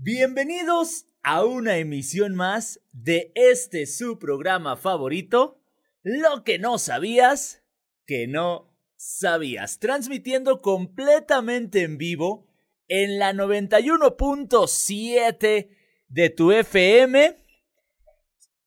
[0.00, 5.60] Bienvenidos a una emisión más de este su programa favorito,
[6.04, 7.64] Lo que no sabías
[8.06, 12.46] que no sabías, transmitiendo completamente en vivo
[12.86, 15.68] en la 91.7
[16.06, 17.36] de tu FM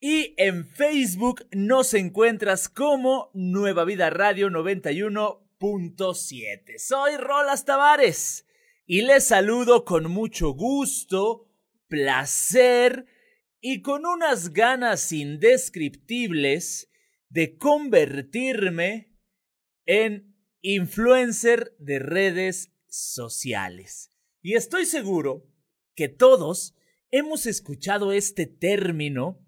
[0.02, 6.78] y en Facebook nos encuentras como Nueva Vida Radio 91.7.
[6.78, 8.46] Soy Rolas Tavares
[8.94, 11.50] y les saludo con mucho gusto,
[11.88, 13.06] placer
[13.62, 16.90] y con unas ganas indescriptibles
[17.30, 19.16] de convertirme
[19.86, 24.12] en influencer de redes sociales.
[24.42, 25.48] Y estoy seguro
[25.96, 26.76] que todos
[27.12, 29.40] hemos escuchado este término,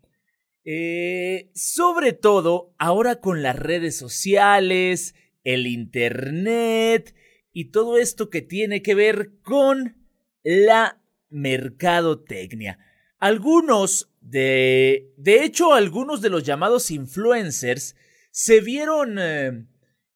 [0.64, 7.14] eh, sobre todo ahora con las redes sociales, el Internet,
[7.54, 9.96] y todo esto que tiene que ver con
[10.44, 12.80] la mercadotecnia.
[13.20, 15.14] Algunos de...
[15.18, 17.96] De hecho, algunos de los llamados influencers
[18.32, 19.66] se vieron eh,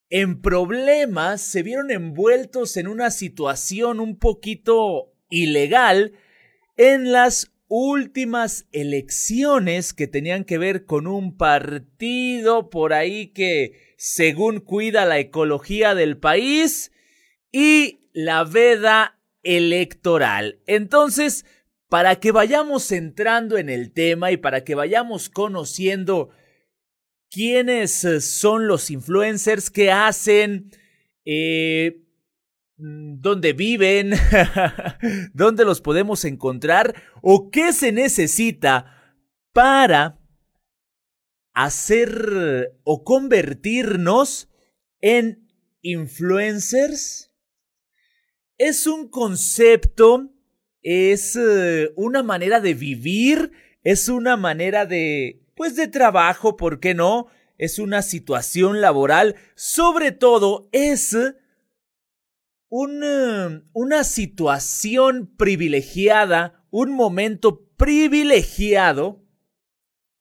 [0.09, 6.13] en problemas, se vieron envueltos en una situación un poquito ilegal
[6.75, 14.59] en las últimas elecciones que tenían que ver con un partido por ahí que, según
[14.61, 16.91] cuida la ecología del país,
[17.59, 20.59] y la veda electoral.
[20.67, 21.43] Entonces,
[21.89, 26.29] para que vayamos entrando en el tema y para que vayamos conociendo
[27.31, 30.69] quiénes eh, son los influencers que hacen,
[31.25, 32.03] eh,
[32.77, 34.11] mm, dónde viven,
[35.33, 39.15] dónde los podemos encontrar o qué se necesita
[39.51, 40.19] para
[41.53, 44.47] hacer o convertirnos
[45.01, 45.49] en
[45.81, 47.26] influencers
[48.57, 50.31] es un concepto,
[50.81, 53.51] es eh, una manera de vivir,
[53.83, 57.27] es una manera de, pues de trabajo, ¿por qué no?
[57.57, 61.15] Es una situación laboral, sobre todo es
[62.69, 69.23] una, una situación privilegiada, un momento privilegiado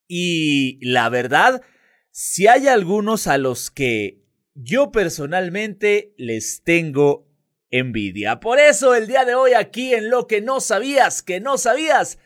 [0.08, 1.62] y la verdad,
[2.10, 7.25] si hay algunos a los que yo personalmente les tengo
[7.71, 8.41] envidia.
[8.41, 12.19] Por eso el día de hoy aquí en lo que no sabías, que no sabías,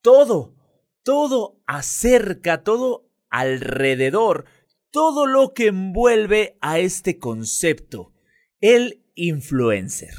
[0.00, 0.54] todo,
[1.02, 4.46] todo acerca, todo alrededor,
[4.90, 8.12] todo lo que envuelve a este concepto,
[8.60, 10.14] el influencer.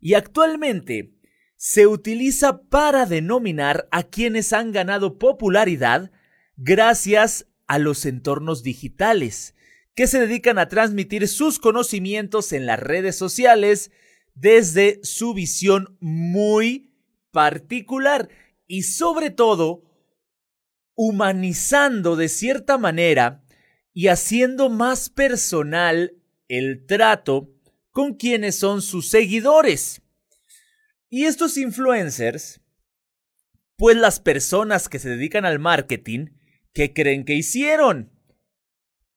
[0.00, 1.14] Y actualmente
[1.56, 6.10] se utiliza para denominar a quienes han ganado popularidad
[6.56, 9.54] gracias a los entornos digitales,
[9.94, 13.90] que se dedican a transmitir sus conocimientos en las redes sociales
[14.34, 16.92] desde su visión muy
[17.30, 18.28] particular
[18.66, 19.82] y sobre todo
[20.94, 23.44] humanizando de cierta manera
[23.92, 26.16] y haciendo más personal
[26.48, 27.50] el trato
[27.90, 30.02] con quienes son sus seguidores.
[31.08, 32.60] Y estos influencers,
[33.76, 36.30] pues las personas que se dedican al marketing,
[36.72, 38.10] ¿qué creen que hicieron?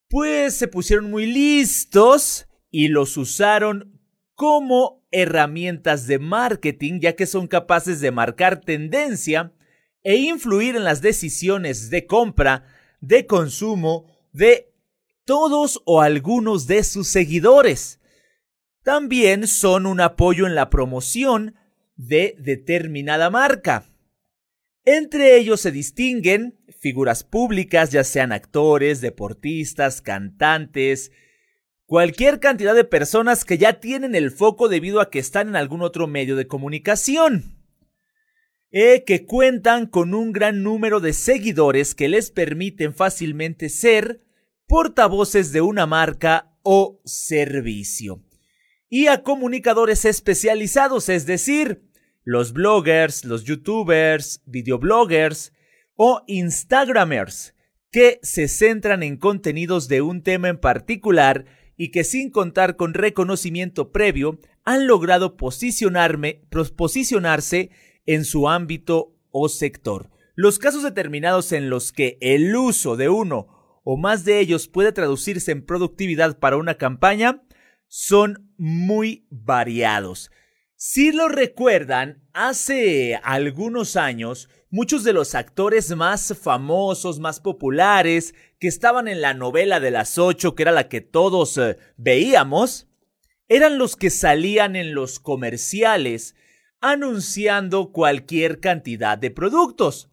[0.09, 3.99] Pues se pusieron muy listos y los usaron
[4.35, 9.53] como herramientas de marketing ya que son capaces de marcar tendencia
[10.03, 12.66] e influir en las decisiones de compra,
[13.01, 14.73] de consumo de
[15.25, 18.00] todos o algunos de sus seguidores.
[18.84, 21.56] También son un apoyo en la promoción
[21.97, 23.90] de determinada marca.
[24.85, 31.12] Entre ellos se distinguen figuras públicas, ya sean actores, deportistas, cantantes,
[31.87, 35.81] cualquier cantidad de personas que ya tienen el foco debido a que están en algún
[35.81, 37.55] otro medio de comunicación.
[38.69, 44.21] E que cuentan con un gran número de seguidores que les permiten fácilmente ser
[44.67, 48.21] portavoces de una marca o servicio.
[48.89, 51.81] Y a comunicadores especializados, es decir,
[52.25, 55.53] los bloggers, los youtubers, videobloggers
[55.95, 57.53] o instagramers,
[57.90, 61.45] que se centran en contenidos de un tema en particular
[61.78, 66.41] y que sin contar con reconocimiento previo han logrado posicionarme,
[66.76, 67.70] posicionarse
[68.06, 70.09] en su ámbito o sector.
[70.35, 74.91] Los casos determinados en los que el uso de uno o más de ellos puede
[74.91, 77.44] traducirse en productividad para una campaña
[77.88, 80.29] son muy variados.
[80.79, 88.68] Si lo recuerdan, hace algunos años, muchos de los actores más famosos, más populares, que
[88.68, 92.88] estaban en la novela de las ocho, que era la que todos eh, veíamos,
[93.47, 96.35] eran los que salían en los comerciales
[96.79, 100.12] anunciando cualquier cantidad de productos.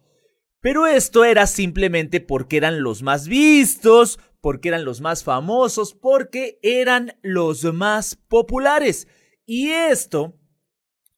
[0.61, 6.57] Pero esto era simplemente porque eran los más vistos, porque eran los más famosos, porque
[6.63, 9.07] eran los más populares.
[9.45, 10.39] Y esto,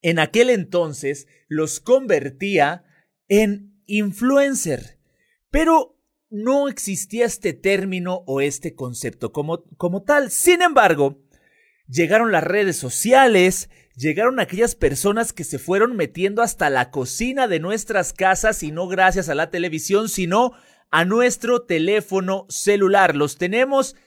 [0.07, 2.85] en aquel entonces, los convertía
[3.27, 4.99] en influencer.
[5.51, 5.97] Pero
[6.29, 10.31] no existía este término o este concepto como, como tal.
[10.31, 11.19] Sin embargo,
[11.89, 17.59] llegaron las redes sociales, llegaron aquellas personas que se fueron metiendo hasta la cocina de
[17.59, 20.53] nuestras casas y no gracias a la televisión, sino
[20.89, 23.13] a nuestro teléfono celular.
[23.13, 23.97] Los tenemos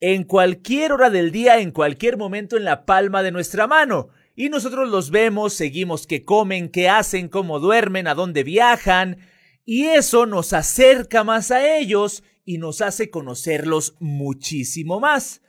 [0.00, 4.08] en cualquier hora del día, en cualquier momento en la palma de nuestra mano.
[4.36, 9.16] Y nosotros los vemos, seguimos qué comen, qué hacen, cómo duermen, a dónde viajan.
[9.64, 15.40] Y eso nos acerca más a ellos y nos hace conocerlos muchísimo más.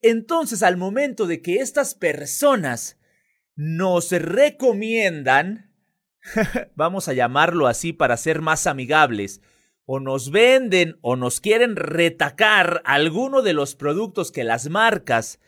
[0.00, 2.98] Entonces, al momento de que estas personas
[3.54, 5.70] nos recomiendan,
[6.74, 9.42] vamos a llamarlo así para ser más amigables,
[9.84, 15.38] o nos venden o nos quieren retacar alguno de los productos que las marcas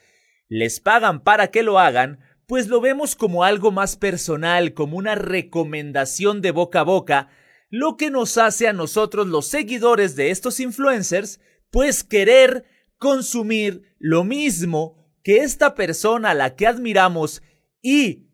[0.48, 5.14] les pagan para que lo hagan, pues lo vemos como algo más personal, como una
[5.14, 7.28] recomendación de boca a boca,
[7.70, 12.64] lo que nos hace a nosotros los seguidores de estos influencers, pues querer
[12.98, 17.42] consumir lo mismo que esta persona a la que admiramos
[17.82, 18.28] y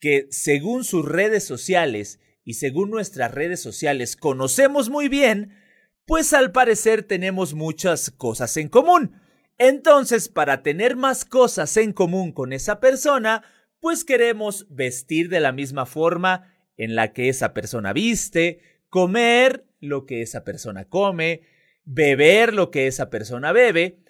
[0.00, 5.56] que según sus redes sociales y según nuestras redes sociales conocemos muy bien,
[6.04, 9.21] pues al parecer tenemos muchas cosas en común.
[9.64, 13.44] Entonces, para tener más cosas en común con esa persona,
[13.78, 20.04] pues queremos vestir de la misma forma en la que esa persona viste, comer lo
[20.04, 21.42] que esa persona come,
[21.84, 24.00] beber lo que esa persona bebe,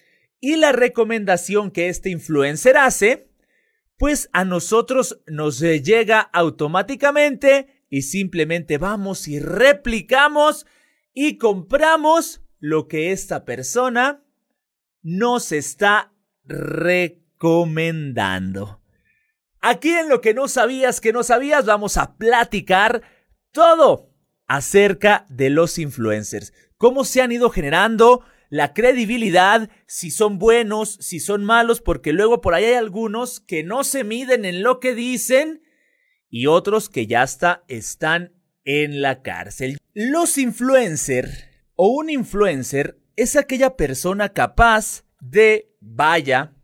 [0.41, 3.29] y la recomendación que este influencer hace,
[3.99, 10.65] pues a nosotros nos llega automáticamente y simplemente vamos y replicamos
[11.13, 14.23] y compramos lo que esta persona
[15.03, 16.13] nos está
[16.45, 18.81] recomendando.
[19.61, 23.03] Aquí en lo que no sabías que no sabías vamos a platicar
[23.53, 24.11] todo
[24.47, 31.21] acerca de los influencers, cómo se han ido generando, la credibilidad, si son buenos, si
[31.21, 34.95] son malos, porque luego por ahí hay algunos que no se miden en lo que
[34.95, 35.63] dicen
[36.29, 38.35] y otros que ya hasta están
[38.65, 39.79] en la cárcel.
[39.95, 41.47] Los influencers
[41.77, 46.55] o un influencer es aquella persona capaz de, vaya,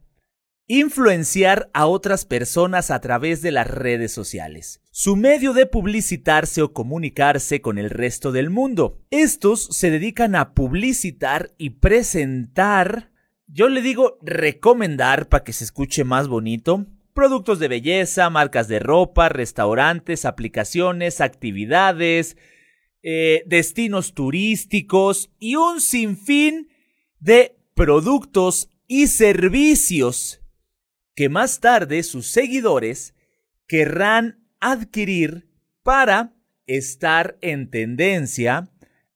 [0.66, 4.82] influenciar a otras personas a través de las redes sociales.
[4.90, 9.00] Su medio de publicitarse o comunicarse con el resto del mundo.
[9.10, 13.12] Estos se dedican a publicitar y presentar,
[13.46, 18.78] yo le digo recomendar para que se escuche más bonito, productos de belleza, marcas de
[18.78, 22.36] ropa, restaurantes, aplicaciones, actividades,
[23.10, 26.68] eh, destinos turísticos y un sinfín
[27.18, 30.42] de productos y servicios
[31.14, 33.14] que más tarde sus seguidores
[33.66, 35.48] querrán adquirir
[35.82, 36.34] para
[36.66, 38.70] estar en tendencia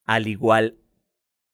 [0.07, 0.79] al igual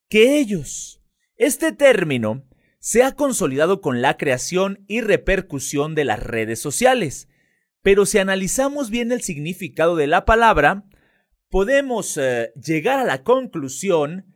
[0.09, 1.03] que ellos.
[1.35, 2.49] Este término
[2.79, 7.27] se ha consolidado con la creación y repercusión de las redes sociales,
[7.83, 10.88] pero si analizamos bien el significado de la palabra,
[11.51, 14.35] podemos eh, llegar a la conclusión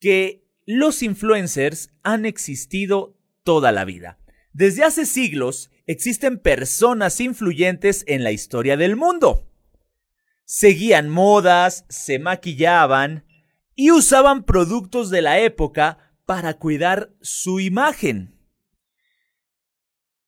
[0.00, 4.18] que los influencers han existido toda la vida.
[4.52, 9.48] Desde hace siglos existen personas influyentes en la historia del mundo.
[10.44, 13.24] Seguían modas, se maquillaban
[13.74, 18.34] y usaban productos de la época para cuidar su imagen.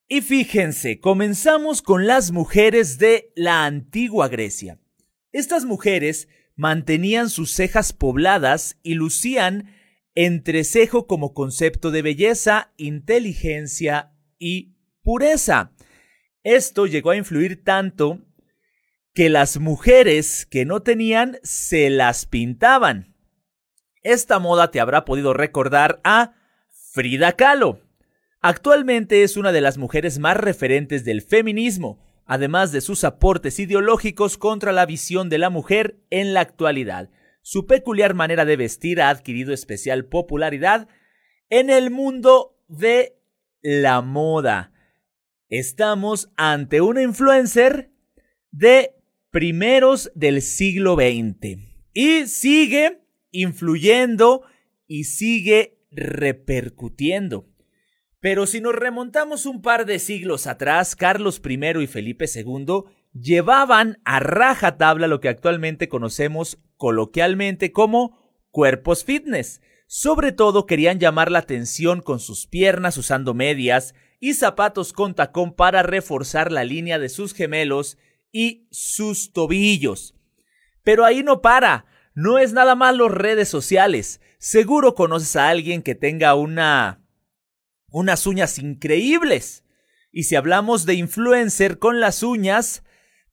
[0.08, 4.78] Y fíjense, comenzamos con las mujeres de la antigua Grecia.
[5.32, 9.74] Estas mujeres mantenían sus cejas pobladas y lucían
[10.14, 15.72] entrecejo como concepto de belleza, inteligencia y pureza.
[16.42, 18.20] Esto llegó a influir tanto
[19.14, 23.14] que las mujeres que no tenían se las pintaban.
[24.02, 26.34] Esta moda te habrá podido recordar a
[26.92, 27.80] Frida Kahlo.
[28.40, 31.98] Actualmente es una de las mujeres más referentes del feminismo,
[32.30, 37.10] además de sus aportes ideológicos contra la visión de la mujer en la actualidad.
[37.42, 40.86] Su peculiar manera de vestir ha adquirido especial popularidad
[41.48, 43.18] en el mundo de
[43.62, 44.72] la moda.
[45.48, 47.90] Estamos ante una influencer
[48.52, 48.94] de
[49.32, 51.58] primeros del siglo XX
[51.94, 54.44] y sigue influyendo
[54.86, 57.49] y sigue repercutiendo.
[58.20, 62.84] Pero si nos remontamos un par de siglos atrás, Carlos I y Felipe II
[63.14, 68.18] llevaban a rajatabla lo que actualmente conocemos coloquialmente como
[68.50, 69.62] cuerpos fitness.
[69.86, 75.54] Sobre todo querían llamar la atención con sus piernas usando medias y zapatos con tacón
[75.54, 77.96] para reforzar la línea de sus gemelos
[78.30, 80.14] y sus tobillos.
[80.84, 81.86] Pero ahí no para.
[82.14, 84.20] No es nada más las redes sociales.
[84.38, 86.99] Seguro conoces a alguien que tenga una
[87.90, 89.64] unas uñas increíbles.
[90.12, 92.82] Y si hablamos de influencer con las uñas,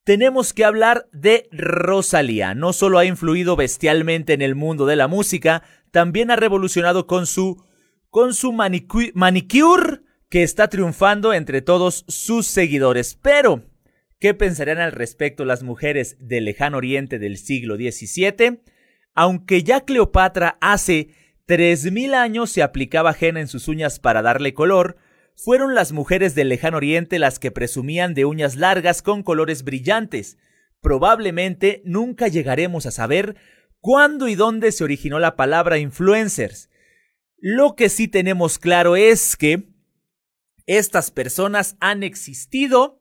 [0.03, 2.55] tenemos que hablar de Rosalía.
[2.55, 7.25] No solo ha influido bestialmente en el mundo de la música, también ha revolucionado con
[7.25, 7.65] su
[8.09, 13.17] con su manicure que está triunfando entre todos sus seguidores.
[13.21, 13.63] Pero,
[14.19, 18.61] ¿qué pensarían al respecto las mujeres del lejano oriente del siglo XVII?
[19.13, 21.09] Aunque ya Cleopatra hace
[21.47, 24.97] 3.000 años se aplicaba henna en sus uñas para darle color,
[25.35, 30.37] fueron las mujeres del lejano oriente las que presumían de uñas largas con colores brillantes.
[30.81, 33.37] Probablemente nunca llegaremos a saber
[33.79, 36.69] cuándo y dónde se originó la palabra influencers.
[37.37, 39.69] Lo que sí tenemos claro es que
[40.65, 42.99] estas personas han existido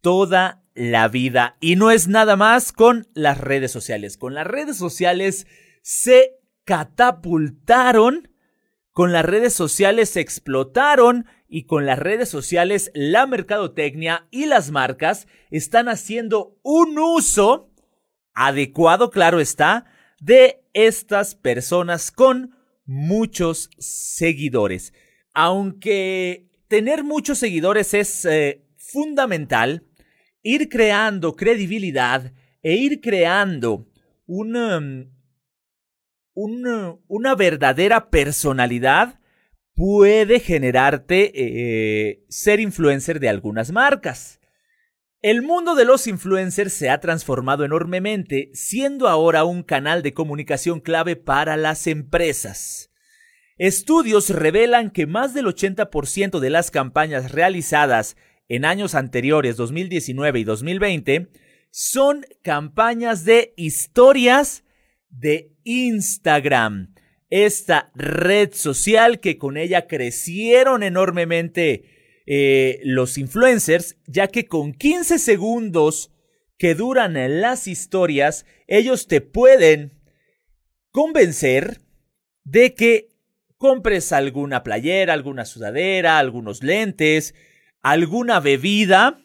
[0.00, 4.16] toda la vida y no es nada más con las redes sociales.
[4.16, 5.46] Con las redes sociales
[5.82, 6.41] se
[6.72, 8.30] catapultaron,
[8.92, 15.28] con las redes sociales explotaron y con las redes sociales la mercadotecnia y las marcas
[15.50, 17.70] están haciendo un uso
[18.32, 19.84] adecuado, claro está,
[20.18, 24.94] de estas personas con muchos seguidores.
[25.34, 29.84] Aunque tener muchos seguidores es eh, fundamental.
[30.40, 33.86] Ir creando credibilidad e ir creando
[34.24, 34.80] una,
[36.34, 39.20] una, verdadera personalidad
[39.74, 44.40] puede generarte eh, ser influencer de algunas marcas.
[45.20, 50.80] El mundo de los influencers se ha transformado enormemente, siendo ahora un canal de comunicación
[50.80, 52.90] clave para las empresas.
[53.56, 58.16] Estudios revelan que más del 80% de las campañas realizadas
[58.48, 61.28] en años anteriores, 2019 y 2020,
[61.70, 64.64] son campañas de historias
[65.08, 66.94] de Instagram.
[67.30, 71.84] Esta red social que con ella crecieron enormemente
[72.26, 76.12] eh, los influencers, ya que con 15 segundos
[76.58, 79.98] que duran las historias, ellos te pueden
[80.90, 81.80] convencer
[82.44, 83.08] de que
[83.56, 87.34] compres alguna playera, alguna sudadera, algunos lentes,
[87.80, 89.24] alguna bebida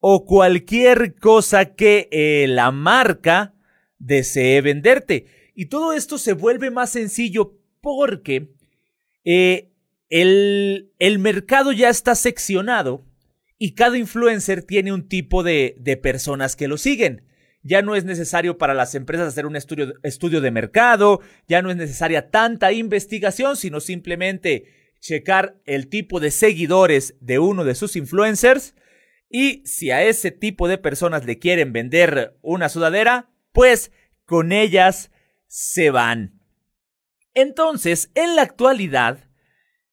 [0.00, 3.54] o cualquier cosa que eh, la marca
[3.98, 5.26] desee venderte.
[5.54, 8.54] Y todo esto se vuelve más sencillo porque
[9.24, 9.70] eh,
[10.08, 13.04] el, el, mercado ya está seccionado
[13.58, 17.24] y cada influencer tiene un tipo de, de personas que lo siguen.
[17.62, 21.70] Ya no es necesario para las empresas hacer un estudio, estudio de mercado, ya no
[21.70, 24.66] es necesaria tanta investigación, sino simplemente
[25.00, 28.74] checar el tipo de seguidores de uno de sus influencers.
[29.30, 33.92] Y si a ese tipo de personas le quieren vender una sudadera, pues
[34.26, 35.10] con ellas
[35.54, 36.40] se van.
[37.32, 39.30] Entonces, en la actualidad,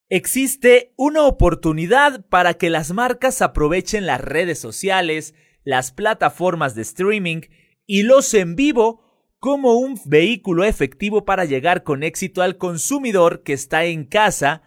[0.10, 7.42] existe una oportunidad para que las marcas aprovechen las redes sociales, las plataformas de streaming
[7.86, 9.04] y los en vivo
[9.38, 14.64] como un vehículo efectivo para llegar con éxito al consumidor que está en casa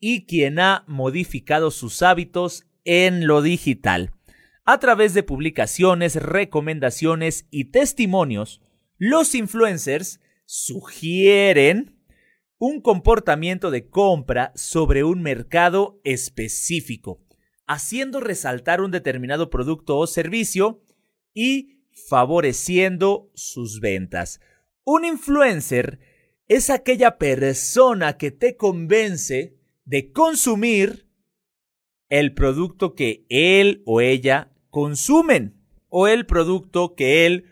[0.00, 4.10] y quien ha modificado sus hábitos en lo digital.
[4.64, 8.60] A través de publicaciones, recomendaciones y testimonios,
[8.98, 11.98] los influencers sugieren
[12.58, 17.20] un comportamiento de compra sobre un mercado específico,
[17.66, 20.82] haciendo resaltar un determinado producto o servicio
[21.34, 24.40] y favoreciendo sus ventas.
[24.84, 25.98] Un influencer
[26.48, 31.08] es aquella persona que te convence de consumir
[32.08, 37.46] el producto que él o ella consumen o el producto que él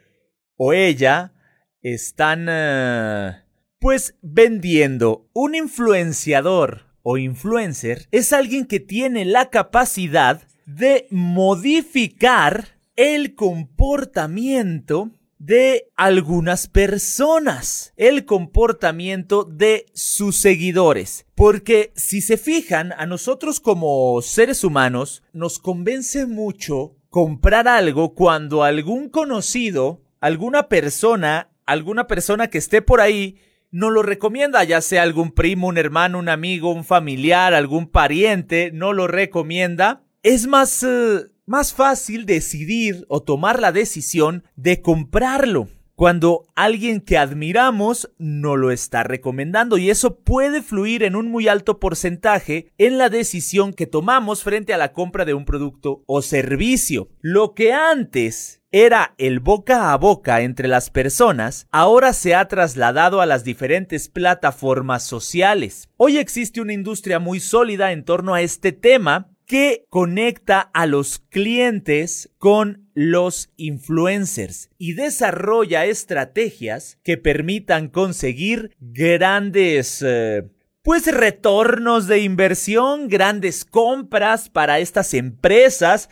[0.56, 1.34] o ella
[1.82, 3.42] están eh,
[3.78, 5.28] pues vendiendo.
[5.32, 15.90] Un influenciador o influencer es alguien que tiene la capacidad de modificar el comportamiento de
[15.96, 21.24] algunas personas, el comportamiento de sus seguidores.
[21.34, 28.62] Porque si se fijan, a nosotros como seres humanos nos convence mucho comprar algo cuando
[28.62, 33.38] algún conocido, alguna persona, alguna persona que esté por ahí,
[33.70, 38.70] nos lo recomienda, ya sea algún primo, un hermano, un amigo, un familiar, algún pariente,
[38.72, 40.02] no lo recomienda.
[40.22, 40.82] Es más...
[40.82, 48.56] Eh, más fácil decidir o tomar la decisión de comprarlo cuando alguien que admiramos no
[48.56, 53.74] lo está recomendando y eso puede fluir en un muy alto porcentaje en la decisión
[53.74, 57.08] que tomamos frente a la compra de un producto o servicio.
[57.20, 63.20] Lo que antes era el boca a boca entre las personas, ahora se ha trasladado
[63.20, 65.88] a las diferentes plataformas sociales.
[65.96, 71.18] Hoy existe una industria muy sólida en torno a este tema que conecta a los
[71.18, 80.48] clientes con los influencers y desarrolla estrategias que permitan conseguir grandes eh,
[80.82, 86.10] pues retornos de inversión, grandes compras para estas empresas.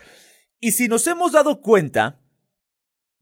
[0.58, 2.18] Y si nos hemos dado cuenta,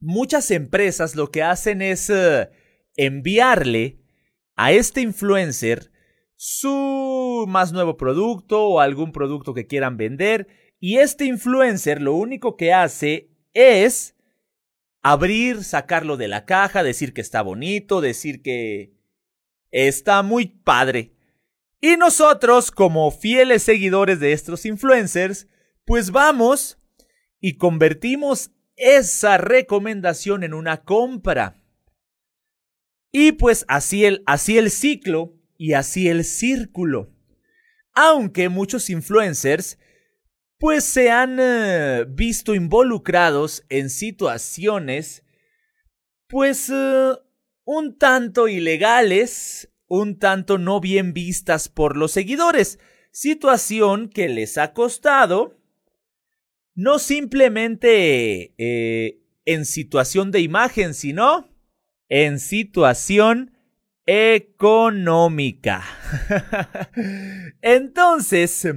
[0.00, 2.48] muchas empresas lo que hacen es eh,
[2.96, 3.98] enviarle
[4.54, 5.90] a este influencer
[6.36, 10.48] su más nuevo producto o algún producto que quieran vender.
[10.78, 14.14] Y este influencer lo único que hace es
[15.02, 18.92] abrir, sacarlo de la caja, decir que está bonito, decir que
[19.70, 21.12] está muy padre.
[21.80, 25.46] Y nosotros, como fieles seguidores de estos influencers,
[25.84, 26.78] pues vamos
[27.40, 31.62] y convertimos esa recomendación en una compra.
[33.10, 37.12] Y pues así el, así el ciclo y así el círculo.
[37.92, 39.78] Aunque muchos influencers
[40.58, 45.22] pues se han eh, visto involucrados en situaciones
[46.28, 47.12] pues eh,
[47.64, 52.78] un tanto ilegales, un tanto no bien vistas por los seguidores,
[53.12, 55.55] situación que les ha costado
[56.76, 61.48] no simplemente eh, en situación de imagen, sino
[62.08, 63.52] en situación
[64.04, 65.82] económica.
[67.62, 68.68] Entonces,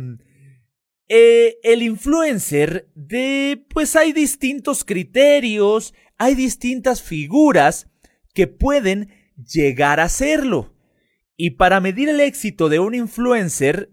[1.09, 7.87] eh, el influencer de, pues hay distintos criterios, hay distintas figuras
[8.33, 10.73] que pueden llegar a serlo.
[11.35, 13.91] Y para medir el éxito de un influencer,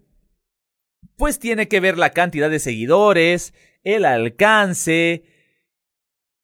[1.17, 3.53] pues tiene que ver la cantidad de seguidores,
[3.87, 5.23] el alcance,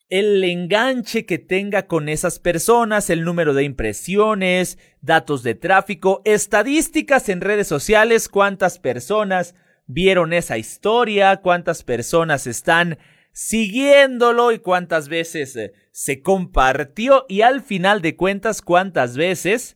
[0.07, 7.27] el enganche que tenga con esas personas, el número de impresiones, datos de tráfico, estadísticas
[7.27, 9.55] en redes sociales, cuántas personas
[9.87, 12.97] vieron esa historia, cuántas personas están
[13.33, 19.75] siguiéndolo y cuántas veces eh, se compartió y al final de cuentas cuántas veces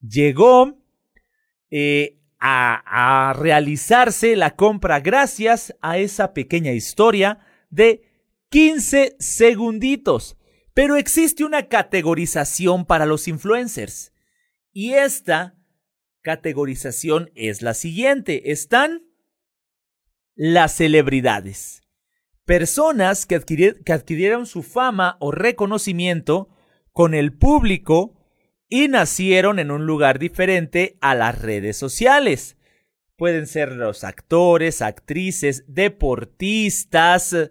[0.00, 0.78] llegó
[1.70, 7.38] eh, a, realizarse la compra gracias a esa pequeña historia
[7.70, 8.02] de
[8.50, 10.36] 15 segunditos.
[10.74, 14.12] Pero existe una categorización para los influencers.
[14.72, 15.56] Y esta
[16.20, 18.50] categorización es la siguiente.
[18.52, 19.02] Están
[20.34, 21.82] las celebridades.
[22.44, 26.50] Personas que adquirieron su fama o reconocimiento
[26.92, 28.23] con el público
[28.68, 32.56] y nacieron en un lugar diferente a las redes sociales.
[33.16, 37.50] Pueden ser los actores, actrices, deportistas,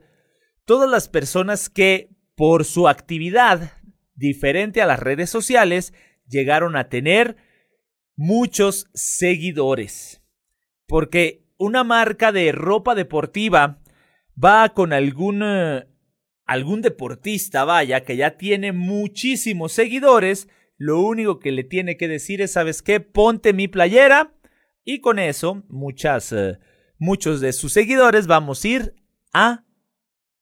[0.66, 3.72] todas las personas que por su actividad
[4.16, 5.94] diferente a las redes sociales
[6.28, 7.38] llegaron a tener
[8.16, 10.22] muchos seguidores.
[10.88, 13.80] Porque una marca de ropa deportiva
[14.42, 15.88] va con algún eh,
[16.46, 22.42] algún deportista, vaya, que ya tiene muchísimos seguidores, lo único que le tiene que decir
[22.42, 23.00] es, ¿sabes qué?
[23.00, 24.34] Ponte mi playera
[24.84, 26.60] y con eso muchas eh,
[26.98, 28.96] muchos de sus seguidores vamos a ir
[29.34, 29.66] a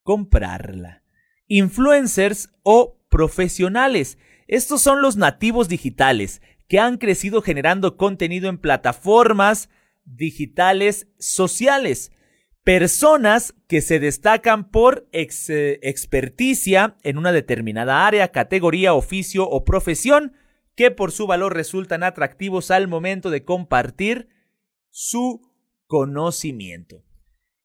[0.03, 1.03] comprarla.
[1.47, 4.17] Influencers o profesionales.
[4.47, 9.69] Estos son los nativos digitales que han crecido generando contenido en plataformas
[10.05, 12.11] digitales sociales.
[12.63, 20.33] Personas que se destacan por experticia en una determinada área, categoría, oficio o profesión
[20.75, 24.29] que por su valor resultan atractivos al momento de compartir
[24.91, 25.41] su
[25.87, 27.03] conocimiento.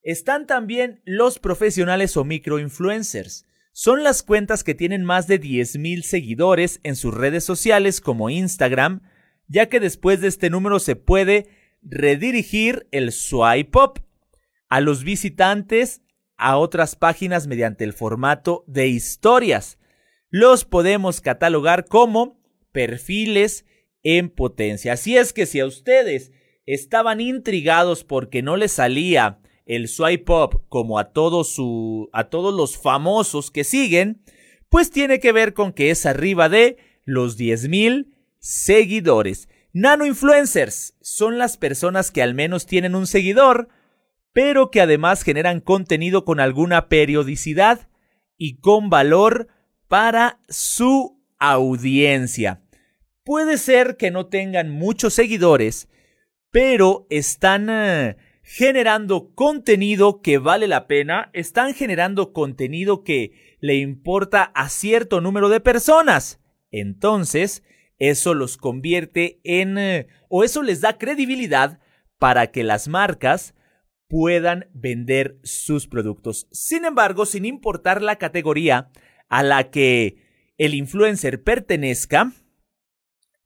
[0.02, 3.44] Están también los profesionales o microinfluencers.
[3.72, 9.02] Son las cuentas que tienen más de 10.000 seguidores en sus redes sociales como Instagram,
[9.46, 11.48] ya que después de este número se puede
[11.82, 14.05] redirigir el swipe up
[14.68, 16.02] a los visitantes
[16.36, 19.78] a otras páginas mediante el formato de historias.
[20.28, 22.40] Los podemos catalogar como
[22.72, 23.64] perfiles
[24.02, 24.92] en potencia.
[24.92, 26.32] Así es que si a ustedes
[26.66, 32.54] estaban intrigados porque no les salía el swipe up como a todos su, a todos
[32.54, 34.22] los famosos que siguen,
[34.68, 39.48] pues tiene que ver con que es arriba de los 10.000 seguidores.
[39.72, 43.68] Nano influencers son las personas que al menos tienen un seguidor,
[44.36, 47.88] pero que además generan contenido con alguna periodicidad
[48.36, 49.48] y con valor
[49.88, 52.60] para su audiencia.
[53.24, 55.88] Puede ser que no tengan muchos seguidores,
[56.50, 64.52] pero están eh, generando contenido que vale la pena, están generando contenido que le importa
[64.54, 66.42] a cierto número de personas.
[66.70, 67.62] Entonces,
[67.96, 69.78] eso los convierte en...
[69.78, 71.80] Eh, o eso les da credibilidad
[72.18, 73.54] para que las marcas
[74.08, 76.46] puedan vender sus productos.
[76.50, 78.90] Sin embargo, sin importar la categoría
[79.28, 80.16] a la que
[80.58, 82.32] el influencer pertenezca,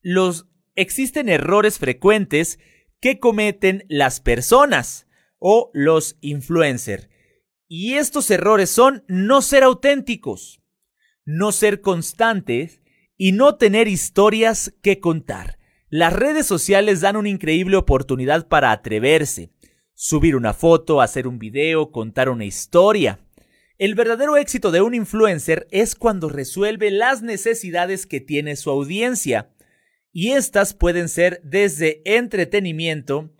[0.02, 2.58] los existen errores frecuentes
[3.00, 5.06] que cometen las personas
[5.38, 7.08] o los influencers.
[7.66, 10.60] Y estos errores son no ser auténticos,
[11.24, 12.80] no ser constantes
[13.16, 15.58] y no tener historias que contar.
[15.88, 19.50] Las redes sociales dan una increíble oportunidad para atreverse,
[20.02, 23.20] subir una foto, hacer un video, contar una historia.
[23.76, 29.50] El verdadero éxito de un influencer es cuando resuelve las necesidades que tiene su audiencia,
[30.10, 33.30] y estas pueden ser desde entretenimiento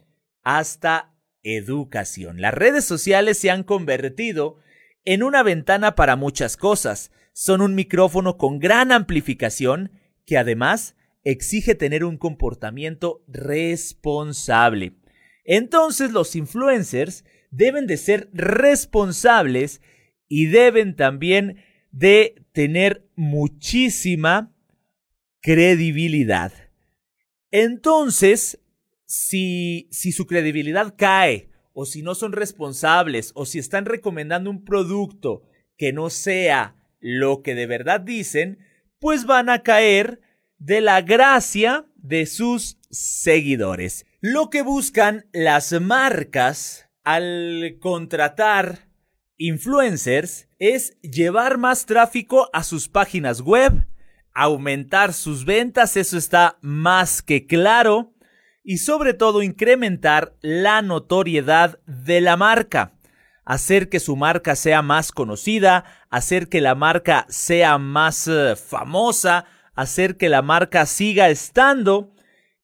[0.43, 2.43] hasta educación.
[2.43, 4.59] Las redes sociales se han convertido
[5.07, 9.93] en una ventana para muchas cosas, son un micrófono con gran amplificación
[10.27, 10.95] que además
[11.25, 15.00] exige tener un comportamiento responsable.
[15.45, 19.81] Entonces los influencers deben de ser responsables
[20.29, 24.55] y deben también de tener muchísima
[25.41, 26.53] credibilidad.
[27.51, 28.61] Entonces,
[29.07, 34.65] si, si su credibilidad cae, o si no son responsables, o si están recomendando un
[34.65, 35.43] producto
[35.77, 38.59] que no sea lo que de verdad dicen,
[38.99, 40.21] pues van a caer
[40.59, 44.05] de la gracia de sus seguidores.
[44.21, 48.89] Lo que buscan las marcas al contratar
[49.37, 53.87] influencers es llevar más tráfico a sus páginas web,
[54.35, 58.13] aumentar sus ventas, eso está más que claro,
[58.63, 63.01] y sobre todo incrementar la notoriedad de la marca
[63.51, 69.45] hacer que su marca sea más conocida, hacer que la marca sea más eh, famosa,
[69.75, 72.13] hacer que la marca siga estando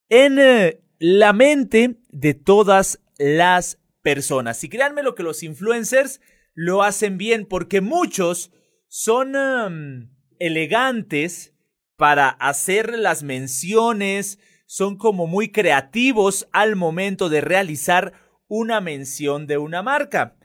[0.08, 4.62] en eh, la mente de todas las personas.
[4.64, 6.20] Y créanme lo que los influencers
[6.54, 8.52] lo hacen bien porque muchos
[8.88, 11.54] son elegantes
[11.96, 18.12] para hacer las menciones, son como muy creativos al momento de realizar
[18.48, 20.36] una mención de una marca.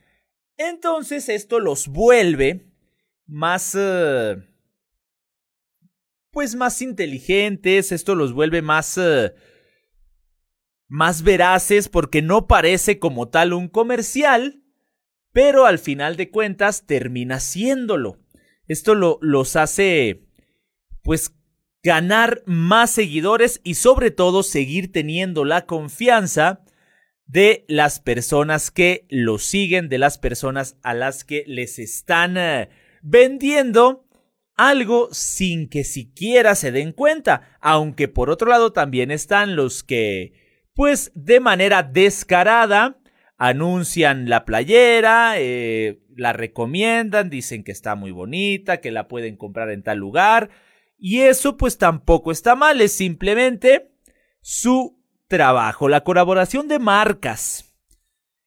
[0.58, 2.68] Entonces esto los vuelve
[3.26, 3.76] más...
[3.78, 4.38] Eh,
[6.32, 8.98] pues más inteligentes, esto los vuelve más...
[8.98, 9.34] Eh,
[10.92, 14.62] más veraces porque no parece como tal un comercial,
[15.32, 18.20] pero al final de cuentas termina siéndolo.
[18.68, 20.28] Esto lo, los hace
[21.02, 21.34] pues
[21.82, 26.66] ganar más seguidores y sobre todo seguir teniendo la confianza
[27.26, 32.68] de las personas que lo siguen, de las personas a las que les están eh,
[33.02, 34.10] vendiendo
[34.56, 37.58] algo sin que siquiera se den cuenta.
[37.62, 40.41] Aunque por otro lado también están los que,
[40.74, 42.98] pues de manera descarada,
[43.38, 49.72] anuncian la playera, eh, la recomiendan, dicen que está muy bonita, que la pueden comprar
[49.72, 50.50] en tal lugar.
[50.98, 53.92] Y eso pues tampoco está mal, es simplemente
[54.42, 57.74] su trabajo, la colaboración de marcas.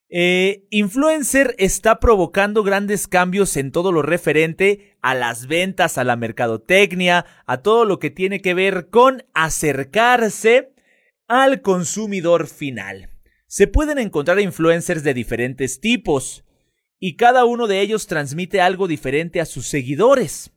[0.08, 6.14] Eh, influencer está provocando grandes cambios en todo lo referente a las ventas, a la
[6.14, 10.73] mercadotecnia, a todo lo que tiene que ver con acercarse
[11.26, 13.10] al consumidor final.
[13.46, 16.44] Se pueden encontrar influencers de diferentes tipos
[16.98, 20.52] y cada uno de ellos transmite algo diferente a sus seguidores.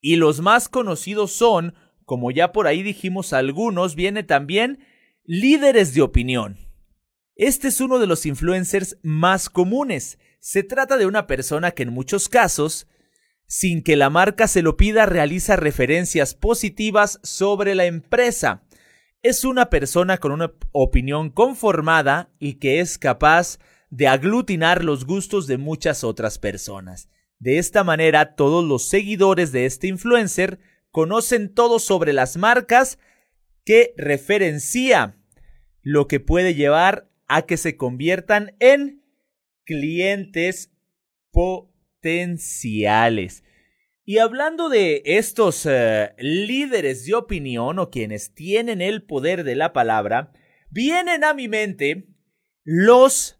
[0.00, 1.74] Y los más conocidos son
[2.08, 4.78] como ya por ahí dijimos algunos, viene también
[5.24, 6.56] líderes de opinión.
[7.36, 10.18] Este es uno de los influencers más comunes.
[10.40, 12.88] Se trata de una persona que en muchos casos,
[13.46, 18.66] sin que la marca se lo pida, realiza referencias positivas sobre la empresa.
[19.22, 23.58] Es una persona con una opinión conformada y que es capaz
[23.90, 27.08] de aglutinar los gustos de muchas otras personas.
[27.40, 30.60] De esta manera, todos los seguidores de este influencer
[30.92, 33.00] conocen todo sobre las marcas
[33.64, 35.16] que referencia,
[35.82, 39.02] lo que puede llevar a que se conviertan en
[39.64, 40.70] clientes
[41.32, 43.42] potenciales.
[44.10, 49.74] Y hablando de estos eh, líderes de opinión o quienes tienen el poder de la
[49.74, 50.32] palabra,
[50.70, 52.08] vienen a mi mente
[52.64, 53.38] los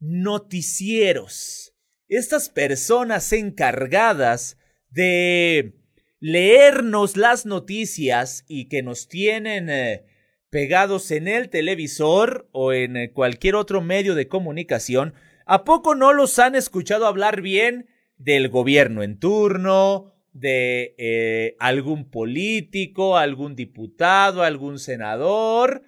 [0.00, 1.72] noticieros.
[2.08, 4.58] Estas personas encargadas
[4.90, 5.78] de
[6.18, 10.04] leernos las noticias y que nos tienen eh,
[10.50, 15.14] pegados en el televisor o en cualquier otro medio de comunicación,
[15.46, 17.86] ¿a poco no los han escuchado hablar bien
[18.16, 25.82] del gobierno en turno, de eh, algún político, algún diputado, algún senador?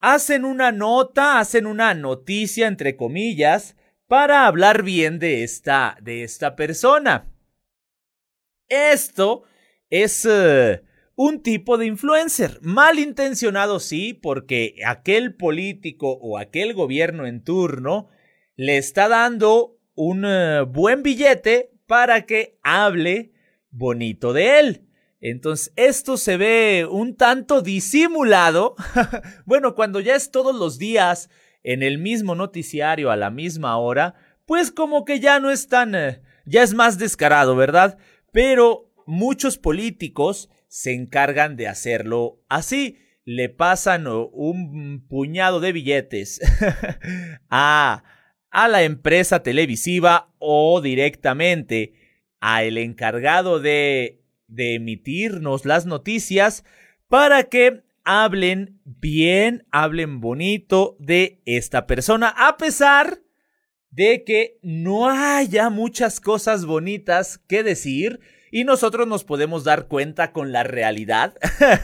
[0.00, 6.56] Hacen una nota, hacen una noticia, entre comillas, para hablar bien de esta, de esta
[6.56, 7.30] persona.
[8.68, 9.44] Esto
[9.90, 10.82] es eh,
[11.16, 18.08] un tipo de influencer, malintencionado sí, porque aquel político o aquel gobierno en turno
[18.56, 23.32] le está dando un eh, buen billete para que hable
[23.70, 24.86] bonito de él.
[25.20, 28.76] Entonces, esto se ve un tanto disimulado.
[29.44, 31.28] bueno, cuando ya es todos los días
[31.62, 34.14] en el mismo noticiario a la misma hora,
[34.46, 35.94] pues como que ya no es tan...
[35.94, 37.98] Eh, ya es más descarado, ¿verdad?
[38.32, 42.96] Pero muchos políticos se encargan de hacerlo así.
[43.26, 46.40] Le pasan un puñado de billetes
[47.50, 48.02] a,
[48.50, 51.94] a la empresa televisiva o directamente
[52.40, 56.64] a el encargado de, de emitirnos las noticias
[57.08, 63.20] para que hablen bien, hablen bonito de esta persona, a pesar
[63.90, 70.32] de que no haya muchas cosas bonitas que decir y nosotros nos podemos dar cuenta
[70.32, 71.36] con la realidad,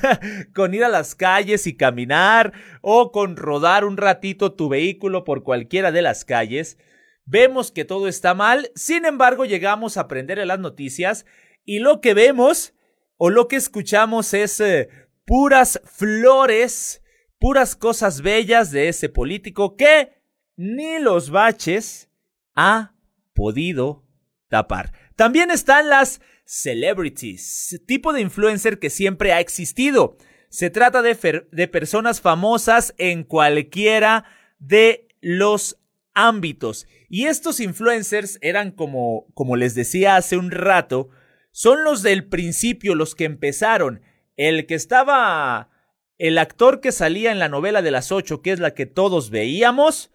[0.55, 5.43] con ir a las calles y caminar o con rodar un ratito tu vehículo por
[5.43, 6.79] cualquiera de las calles.
[7.25, 11.27] Vemos que todo está mal, sin embargo llegamos a aprender en las noticias
[11.65, 12.75] y lo que vemos
[13.17, 14.89] o lo que escuchamos es eh,
[15.25, 17.03] puras flores,
[17.39, 20.17] puras cosas bellas de ese político que
[20.57, 22.09] ni los baches
[22.55, 22.95] ha
[23.35, 24.05] podido
[24.49, 24.93] tapar.
[25.17, 30.17] También están las celebrities, tipo de influencer que siempre ha existido.
[30.49, 34.25] Se trata de, de personas famosas en cualquiera
[34.59, 35.79] de los
[36.15, 36.87] ámbitos.
[37.11, 41.11] Y estos influencers eran como, como les decía hace un rato,
[41.51, 44.01] son los del principio, los que empezaron.
[44.37, 45.71] El que estaba,
[46.17, 49.31] el actor que salía en la novela de las ocho, que es la que todos
[49.31, 50.11] veíamos,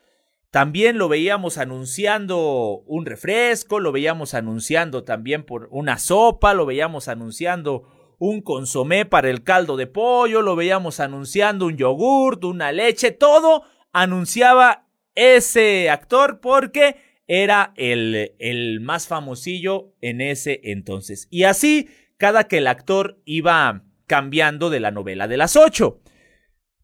[0.52, 7.08] también lo veíamos anunciando un refresco, lo veíamos anunciando también por una sopa, lo veíamos
[7.08, 7.88] anunciando
[8.20, 13.64] un consomé para el caldo de pollo, lo veíamos anunciando un yogurt, una leche, todo
[13.94, 21.30] anunciaba ese actor porque era el, el más famosillo en ese entonces.
[21.32, 21.88] Y así,
[22.18, 26.02] cada que el actor iba cambiando de la novela de las ocho.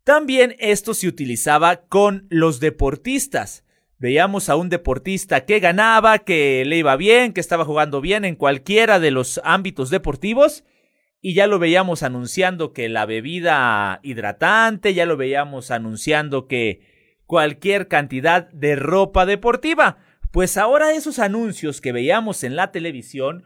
[0.08, 3.66] También esto se utilizaba con los deportistas.
[3.98, 8.38] Veíamos a un deportista que ganaba, que le iba bien, que estaba jugando bien en
[8.38, 10.64] cualquiera de los ámbitos deportivos
[11.20, 17.90] y ya lo veíamos anunciando que la bebida hidratante, ya lo veíamos anunciando que cualquier
[17.90, 19.98] cantidad de ropa deportiva.
[20.32, 23.44] Pues ahora esos anuncios que veíamos en la televisión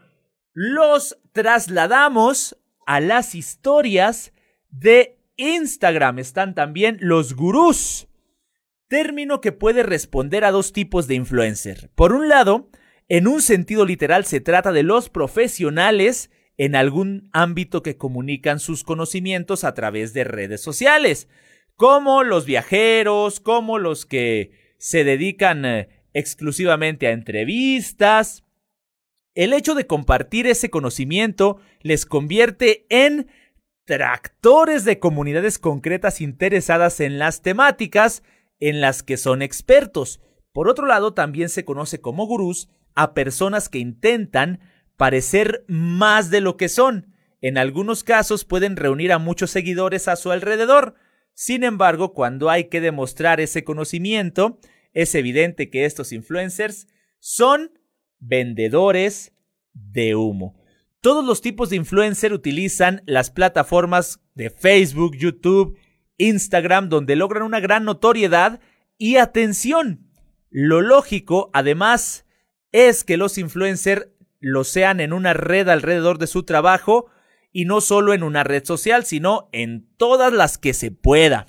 [0.52, 4.32] los trasladamos a las historias
[4.70, 8.08] de Instagram están también los gurús,
[8.88, 11.90] término que puede responder a dos tipos de influencer.
[11.94, 12.70] Por un lado,
[13.08, 18.84] en un sentido literal se trata de los profesionales en algún ámbito que comunican sus
[18.84, 21.28] conocimientos a través de redes sociales,
[21.76, 28.44] como los viajeros, como los que se dedican eh, exclusivamente a entrevistas.
[29.34, 33.28] El hecho de compartir ese conocimiento les convierte en
[33.84, 38.22] tractores de comunidades concretas interesadas en las temáticas
[38.60, 40.20] en las que son expertos.
[40.52, 44.60] Por otro lado, también se conoce como gurús a personas que intentan
[44.96, 47.14] parecer más de lo que son.
[47.40, 50.94] En algunos casos pueden reunir a muchos seguidores a su alrededor.
[51.34, 54.60] Sin embargo, cuando hay que demostrar ese conocimiento,
[54.92, 56.86] es evidente que estos influencers
[57.18, 57.72] son
[58.20, 59.32] vendedores
[59.72, 60.61] de humo.
[61.02, 65.76] Todos los tipos de influencer utilizan las plataformas de Facebook, YouTube,
[66.16, 68.60] Instagram, donde logran una gran notoriedad
[68.98, 70.06] y atención.
[70.48, 72.24] Lo lógico, además,
[72.70, 77.10] es que los influencers lo sean en una red alrededor de su trabajo
[77.50, 81.46] y no solo en una red social, sino en todas las que se pueda.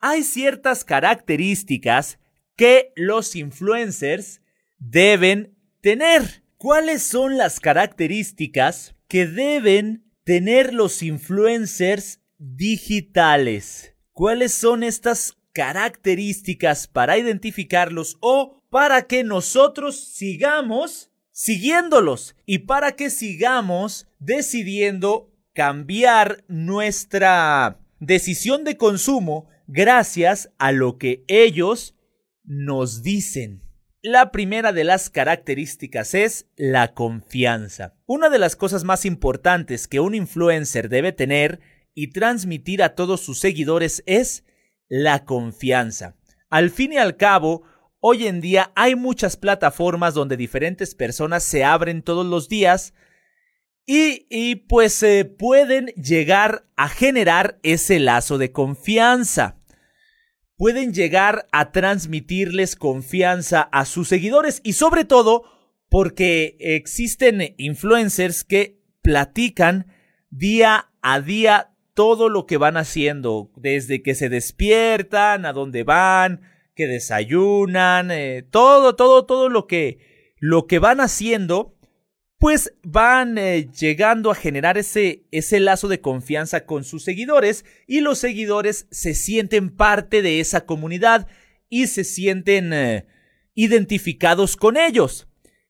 [0.00, 2.18] Hay ciertas características
[2.56, 4.40] que los influencers
[4.78, 6.41] deben tener.
[6.62, 13.96] ¿Cuáles son las características que deben tener los influencers digitales?
[14.12, 23.10] ¿Cuáles son estas características para identificarlos o para que nosotros sigamos siguiéndolos y para que
[23.10, 31.96] sigamos decidiendo cambiar nuestra decisión de consumo gracias a lo que ellos
[32.44, 33.71] nos dicen.
[34.04, 37.94] La primera de las características es la confianza.
[38.04, 41.60] Una de las cosas más importantes que un influencer debe tener
[41.94, 44.44] y transmitir a todos sus seguidores es
[44.88, 46.16] la confianza.
[46.50, 47.62] Al fin y al cabo,
[48.00, 52.94] hoy en día hay muchas plataformas donde diferentes personas se abren todos los días
[53.86, 59.61] y, pues se pueden llegar a generar ese lazo de confianza.
[60.62, 65.42] Pueden llegar a transmitirles confianza a sus seguidores y sobre todo
[65.88, 69.88] porque existen influencers que platican
[70.30, 76.42] día a día todo lo que van haciendo, desde que se despiertan, a dónde van,
[76.76, 79.98] que desayunan, eh, todo, todo, todo lo que,
[80.38, 81.71] lo que van haciendo,
[82.42, 88.00] pues van eh, llegando a generar ese, ese lazo de confianza con sus seguidores y
[88.00, 91.28] los seguidores se sienten parte de esa comunidad
[91.68, 93.06] y se sienten eh,
[93.54, 95.28] identificados con ellos.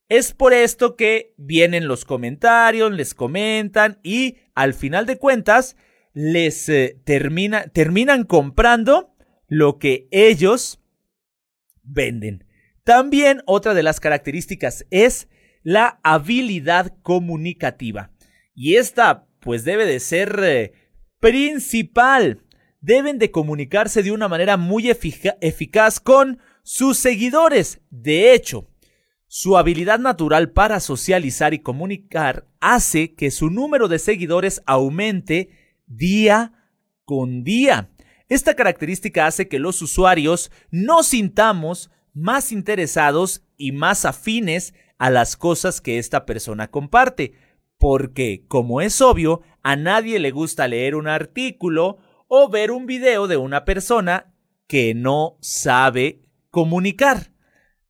[0.09, 5.77] Es por esto que vienen los comentarios, les comentan y al final de cuentas
[6.15, 9.15] les eh, termina, terminan comprando
[9.47, 10.81] lo que ellos
[11.83, 12.47] venden.
[12.83, 15.29] También otra de las características es
[15.63, 18.11] la habilidad comunicativa.
[18.55, 20.73] Y esta pues debe de ser eh,
[21.21, 22.43] principal.
[22.81, 27.81] Deben de comunicarse de una manera muy eficaz con sus seguidores.
[27.91, 28.69] De hecho,
[29.29, 35.51] su habilidad natural para socializar y comunicar hace que su número de seguidores aumente
[35.87, 36.53] día
[37.05, 37.91] con día.
[38.29, 45.37] Esta característica hace que los usuarios nos sintamos más interesados y más afines a las
[45.37, 47.33] cosas que esta persona comparte,
[47.77, 53.27] porque, como es obvio, a nadie le gusta leer un artículo o ver un video
[53.27, 54.33] de una persona
[54.69, 57.33] que no sabe comunicar.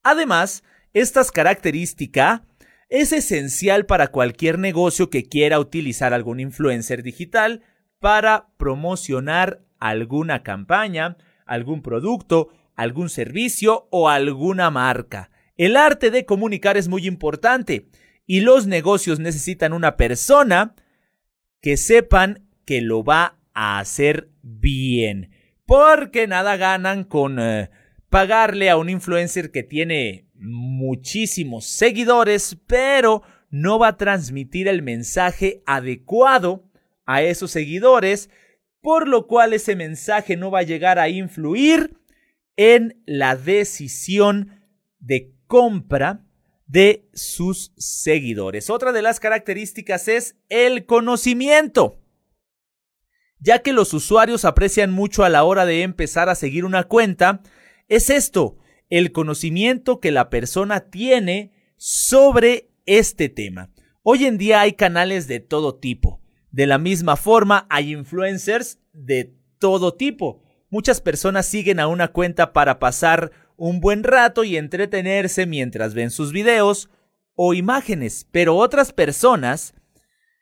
[0.03, 2.47] Además, esta característica
[2.89, 7.61] es esencial para cualquier negocio que quiera utilizar algún influencer digital
[7.99, 15.31] para promocionar alguna campaña, algún producto, algún servicio o alguna marca.
[15.57, 17.89] El arte de comunicar es muy importante
[18.27, 20.75] y los negocios necesitan una persona
[21.61, 25.31] que sepan que lo va a hacer bien.
[25.67, 27.71] Porque nada ganan con eh,
[28.09, 35.63] pagarle a un influencer que tiene muchísimos seguidores, pero no va a transmitir el mensaje
[35.67, 36.65] adecuado
[37.07, 38.31] a esos seguidores,
[38.81, 41.97] por lo cual ese mensaje no va a llegar a influir
[42.57, 44.63] en la decisión
[44.99, 46.25] de compra
[46.67, 48.71] de sus seguidores.
[48.71, 52.01] Otra de las características es el conocimiento.
[53.39, 57.43] Ya que los usuarios aprecian mucho a la hora de empezar a seguir una cuenta,
[57.89, 58.57] es esto,
[58.89, 63.75] el conocimiento que la persona tiene sobre este tema.
[64.03, 69.35] Hoy en día hay canales de todo tipo, de la misma forma, hay influencers de
[69.59, 70.43] todo tipo.
[70.71, 73.33] Muchas personas siguen a una cuenta para pasar
[73.65, 76.91] un buen rato y entretenerse mientras ven sus videos
[77.37, 79.73] o imágenes, pero otras personas,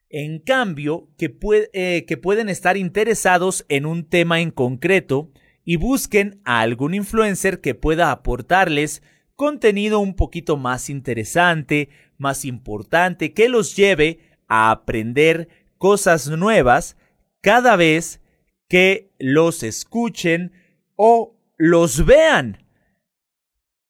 [0.09, 1.37] en cambio, que,
[1.75, 5.31] eh, que pueden estar interesados en un tema en concreto
[5.67, 9.03] y busquen a algún influencer que pueda aportarles
[9.37, 16.97] contenido un poquito más interesante, más importante, que los lleve a aprender cosas nuevas
[17.43, 18.23] cada vez
[18.67, 20.53] que los escuchen
[20.97, 22.70] o los vean.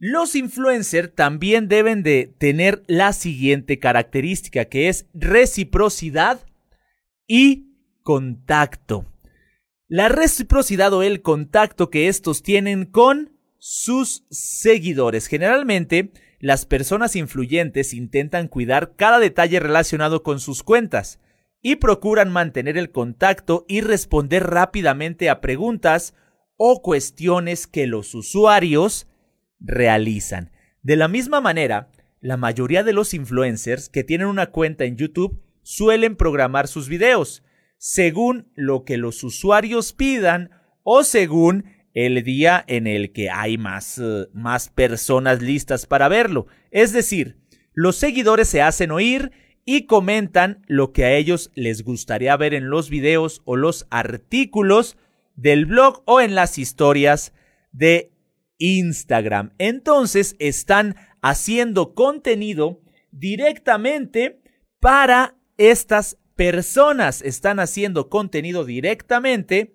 [0.02, 6.40] Los influencers también deben de tener la siguiente característica que es reciprocidad
[7.26, 7.66] y
[8.02, 9.04] contacto.
[9.88, 15.26] La reciprocidad o el contacto que estos tienen con sus seguidores.
[15.26, 21.20] Generalmente, las personas influyentes intentan cuidar cada detalle relacionado con sus cuentas
[21.60, 26.14] y procuran mantener el contacto y responder rápidamente a preguntas
[26.56, 29.06] o cuestiones que los usuarios
[29.60, 30.50] realizan.
[30.82, 31.90] De la misma manera,
[32.20, 37.42] la mayoría de los influencers que tienen una cuenta en YouTube suelen programar sus videos
[37.80, 40.50] según lo que los usuarios pidan
[40.82, 46.46] o según el día en el que hay más, eh, más personas listas para verlo.
[46.70, 47.38] Es decir,
[47.72, 49.32] los seguidores se hacen oír
[49.64, 54.98] y comentan lo que a ellos les gustaría ver en los videos o los artículos
[55.36, 57.32] del blog o en las historias
[57.72, 58.12] de
[58.60, 59.52] Instagram.
[59.58, 62.80] Entonces están haciendo contenido
[63.10, 64.40] directamente
[64.78, 67.20] para estas personas.
[67.22, 69.74] Están haciendo contenido directamente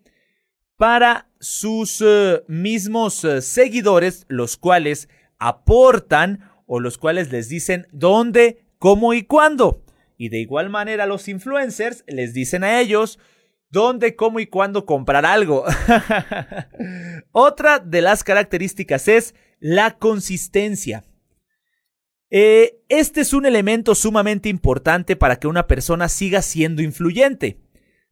[0.77, 8.65] para sus eh, mismos eh, seguidores, los cuales aportan o los cuales les dicen dónde,
[8.79, 9.83] cómo y cuándo.
[10.17, 13.19] Y de igual manera los influencers les dicen a ellos
[13.75, 15.65] dónde, cómo y cuándo comprar algo.
[17.33, 21.03] Otra de las características es la consistencia.
[22.29, 27.59] Eh, este es un elemento sumamente importante para que una persona siga siendo influyente.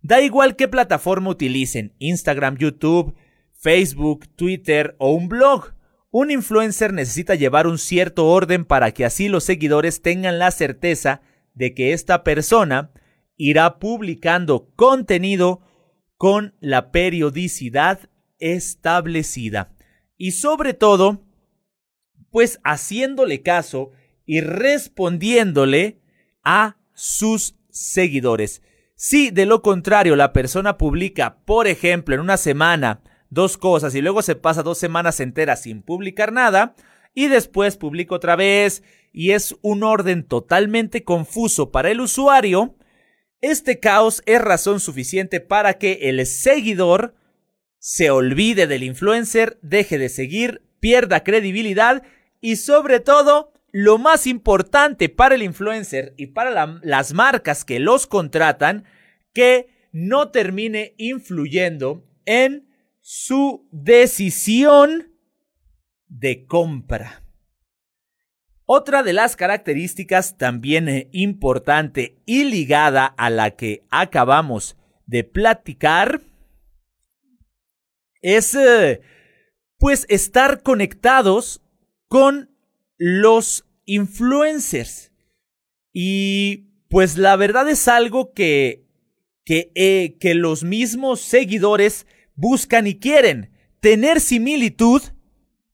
[0.01, 3.15] Da igual qué plataforma utilicen, Instagram, YouTube,
[3.53, 5.75] Facebook, Twitter o un blog.
[6.11, 11.21] Un influencer necesita llevar un cierto orden para que así los seguidores tengan la certeza
[11.53, 12.91] de que esta persona
[13.37, 15.61] irá publicando contenido
[16.17, 18.09] con la periodicidad
[18.39, 19.73] establecida.
[20.17, 21.21] Y sobre todo,
[22.29, 23.91] pues haciéndole caso
[24.25, 26.01] y respondiéndole
[26.43, 28.61] a sus seguidores.
[28.95, 34.01] Si de lo contrario la persona publica, por ejemplo, en una semana dos cosas y
[34.01, 36.75] luego se pasa dos semanas enteras sin publicar nada
[37.13, 42.75] y después publica otra vez y es un orden totalmente confuso para el usuario,
[43.43, 47.13] este caos es razón suficiente para que el seguidor
[47.77, 52.03] se olvide del influencer, deje de seguir, pierda credibilidad
[52.39, 58.07] y sobre todo, lo más importante para el influencer y para las marcas que los
[58.07, 58.85] contratan,
[59.33, 62.69] que no termine influyendo en
[63.01, 65.11] su decisión
[66.07, 67.22] de compra.
[68.65, 76.21] Otra de las características también eh, importante y ligada a la que acabamos de platicar
[78.21, 79.01] es eh,
[79.77, 81.61] pues estar conectados
[82.07, 82.55] con
[82.97, 85.11] los influencers.
[85.91, 88.85] Y pues la verdad es algo que,
[89.43, 93.51] que, eh, que los mismos seguidores buscan y quieren.
[93.81, 95.01] Tener similitud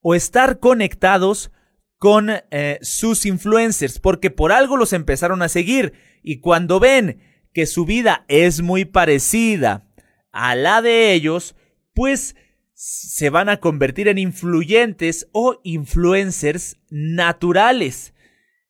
[0.01, 1.51] o estar conectados
[1.99, 5.93] con eh, sus influencers, porque por algo los empezaron a seguir
[6.23, 7.21] y cuando ven
[7.53, 9.85] que su vida es muy parecida
[10.31, 11.55] a la de ellos,
[11.93, 12.35] pues
[12.73, 18.13] se van a convertir en influyentes o influencers naturales.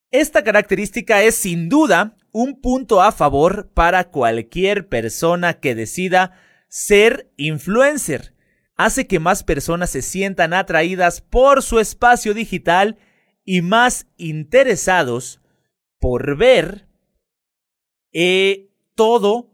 [0.10, 6.32] Esta característica es sin duda un punto a favor para cualquier persona que decida
[6.68, 8.34] ser influencer.
[8.76, 12.98] Hace que más personas se sientan atraídas por su espacio digital
[13.50, 15.42] y más interesados
[15.98, 16.86] por ver
[18.14, 19.50] eh, todo,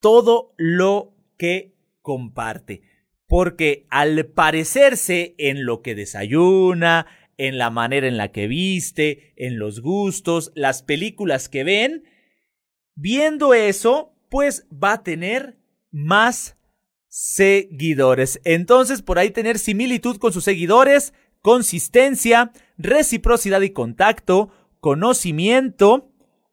[0.00, 2.80] todo lo que comparte.
[3.26, 9.58] Porque al parecerse en lo que desayuna, en la manera en la que viste, en
[9.58, 12.04] los gustos, las películas que ven,
[12.94, 15.58] viendo eso, pues va a tener
[15.90, 16.56] más
[17.08, 18.40] seguidores.
[18.44, 21.12] Entonces, por ahí tener similitud con sus seguidores
[21.42, 24.50] consistencia, reciprocidad y contacto,
[24.80, 26.12] conocimiento,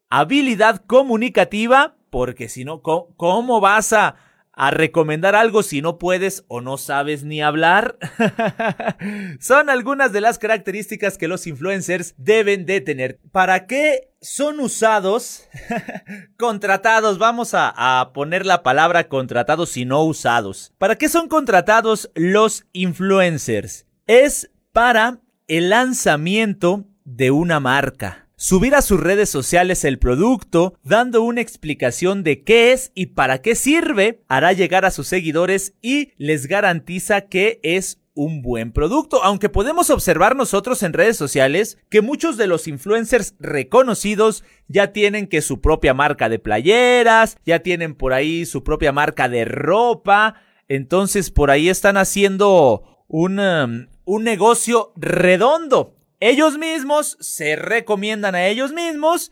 [0.10, 4.16] habilidad comunicativa, porque si no, ¿cómo vas a,
[4.56, 7.98] recomendar algo si no puedes o no sabes ni hablar?
[9.40, 13.20] son algunas de las características que los influencers deben de tener.
[13.32, 15.50] ¿Para qué son usados?
[16.38, 20.72] contratados, vamos a, poner la palabra contratados y no usados.
[20.78, 23.88] ¿Para qué son contratados los influencers?
[24.06, 25.23] Es para
[25.58, 28.28] el lanzamiento de una marca.
[28.36, 33.44] Subir a sus redes sociales el producto, dando una explicación de qué es y para
[33.44, 39.24] qué sirve, hará llegar a sus seguidores y les garantiza que es un buen producto,
[39.24, 45.28] aunque podemos observar nosotros en redes sociales que muchos de los influencers reconocidos ya tienen
[45.28, 50.34] que su propia marca de playeras, ya tienen por ahí su propia marca de ropa,
[50.68, 55.96] entonces por ahí están haciendo un, um, un negocio redondo.
[56.20, 59.32] Ellos mismos se recomiendan a ellos mismos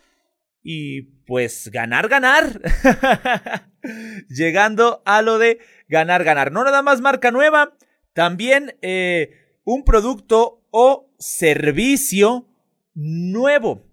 [0.63, 2.61] y pues ganar, ganar.
[4.29, 6.51] Llegando a lo de ganar, ganar.
[6.51, 7.75] No nada más marca nueva,
[8.13, 9.31] también eh,
[9.63, 12.47] un producto o servicio
[12.93, 13.85] nuevo.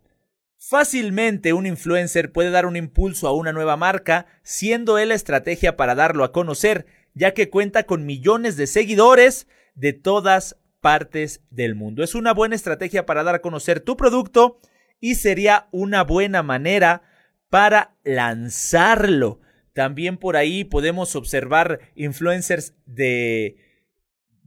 [0.59, 5.77] Fácilmente un influencer puede dar un impulso a una nueva marca, siendo él la estrategia
[5.77, 11.75] para darlo a conocer, ya que cuenta con millones de seguidores de todas partes del
[11.75, 12.03] mundo.
[12.03, 14.61] Es una buena estrategia para dar a conocer tu producto
[15.01, 17.03] y sería una buena manera
[17.51, 19.41] para lanzarlo.
[19.73, 23.57] También por ahí podemos observar influencers de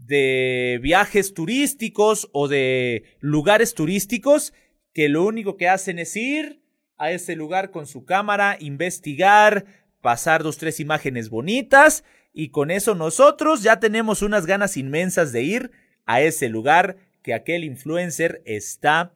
[0.05, 4.53] de viajes turísticos o de lugares turísticos
[4.93, 6.61] que lo único que hacen es ir
[6.97, 9.65] a ese lugar con su cámara, investigar,
[10.01, 12.03] pasar dos, tres imágenes bonitas
[12.33, 15.71] y con eso nosotros ya tenemos unas ganas inmensas de ir
[16.05, 19.13] a ese lugar que aquel influencer está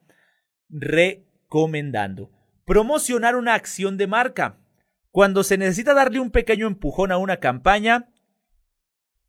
[0.68, 2.30] recomendando.
[2.64, 4.58] Promocionar una acción de marca.
[5.10, 8.10] Cuando se necesita darle un pequeño empujón a una campaña,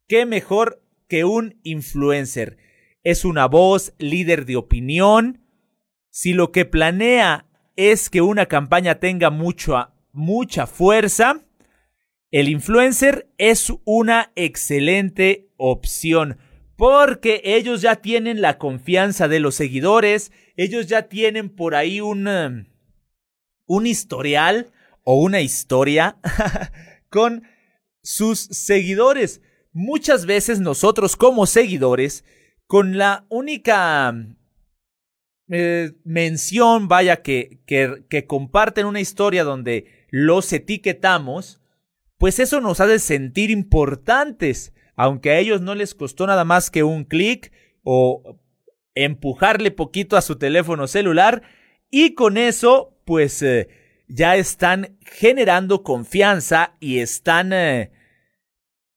[0.07, 2.57] ¿qué mejor que un influencer?
[3.03, 5.43] Es una voz, líder de opinión.
[6.09, 7.45] Si lo que planea
[7.75, 11.45] es que una campaña tenga mucha fuerza,
[12.31, 16.37] el influencer es una excelente opción
[16.77, 22.27] porque ellos ya tienen la confianza de los seguidores, ellos ya tienen por ahí un,
[22.27, 22.65] um,
[23.65, 24.71] un historial
[25.03, 26.17] o una historia
[27.09, 27.43] con
[28.03, 29.41] sus seguidores.
[29.73, 32.23] Muchas veces nosotros como seguidores,
[32.67, 34.13] con la única
[35.49, 41.59] eh, mención, vaya, que, que, que comparten una historia donde los etiquetamos,
[42.19, 46.83] pues eso nos hace sentir importantes, aunque a ellos no les costó nada más que
[46.83, 48.37] un clic o
[48.95, 51.43] empujarle poquito a su teléfono celular
[51.89, 53.69] y con eso pues eh,
[54.09, 57.91] ya están generando confianza y están eh,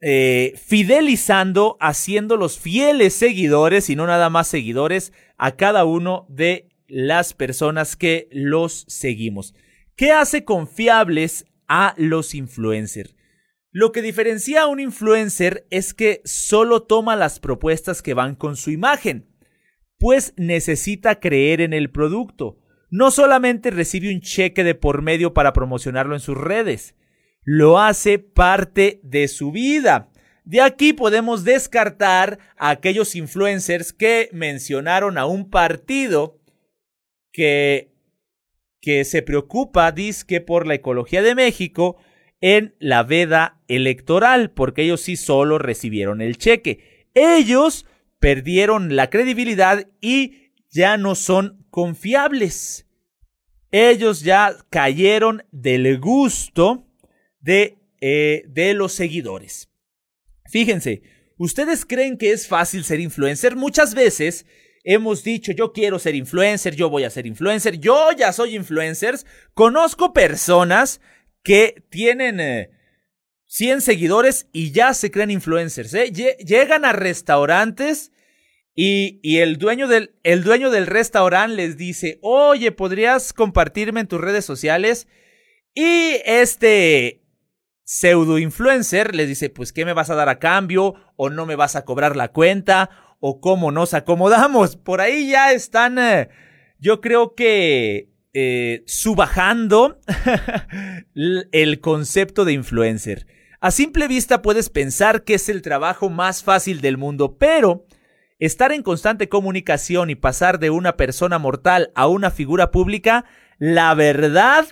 [0.01, 6.71] eh, fidelizando, haciendo los fieles seguidores y no nada más seguidores a cada uno de
[6.89, 9.55] las personas que los seguimos.
[9.95, 13.15] ¿Qué hace confiables a los influencers.
[13.73, 18.57] Lo que diferencia a un influencer es que solo toma las propuestas que van con
[18.57, 19.29] su imagen,
[19.99, 22.59] pues necesita creer en el producto.
[22.91, 26.97] No solamente recibe un cheque de por medio para promocionarlo en sus redes,
[27.45, 30.11] lo hace parte de su vida.
[30.45, 36.41] De aquí podemos descartar a aquellos influencers que mencionaron a un partido
[37.33, 37.91] que
[38.81, 39.95] que se preocupa,
[40.27, 41.97] que por la ecología de México
[42.41, 47.09] en la veda electoral, porque ellos sí solo recibieron el cheque.
[47.15, 47.87] Ellos
[48.19, 52.87] perdieron la credibilidad y ya no son confiables.
[53.71, 56.87] Ellos ya cayeron del gusto
[57.41, 59.69] de, eh, de los seguidores.
[60.49, 61.03] Fíjense,
[61.37, 63.55] ¿ustedes creen que es fácil ser influencer?
[63.55, 64.47] Muchas veces
[64.83, 69.27] hemos dicho, yo quiero ser influencer, yo voy a ser influencer, yo ya soy influencers.
[69.55, 71.01] Conozco personas
[71.43, 72.71] que tienen
[73.47, 75.95] 100 eh, seguidores y ya se creen influencers.
[75.95, 76.13] ¿eh?
[76.13, 78.13] Llegan a restaurantes
[78.75, 84.09] y, y el, dueño del, el dueño del restaurante les dice, oye, ¿podrías compartirme en
[84.09, 85.09] tus redes sociales?
[85.75, 87.23] Y este
[87.85, 90.95] pseudo influencer les dice, pues, ¿qué me vas a dar a cambio?
[91.17, 93.11] ¿O no me vas a cobrar la cuenta?
[93.21, 94.77] o cómo nos acomodamos.
[94.77, 96.31] Por ahí ya están, eh,
[96.79, 100.01] yo creo que eh, subajando
[101.53, 103.27] el concepto de influencer.
[103.61, 107.87] A simple vista puedes pensar que es el trabajo más fácil del mundo, pero
[108.39, 113.25] estar en constante comunicación y pasar de una persona mortal a una figura pública,
[113.59, 114.67] la verdad